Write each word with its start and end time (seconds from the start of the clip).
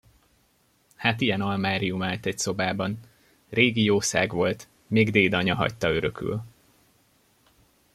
Hát 0.95 1.21
ilyen 1.21 1.41
almárium 1.41 2.01
állt 2.01 2.25
egy 2.25 2.37
szobában; 2.37 2.99
régi 3.49 3.83
jószág 3.83 4.31
volt, 4.33 4.67
még 4.87 5.09
dédanya 5.09 5.55
hagyta 5.55 5.89
örökül. 5.93 6.41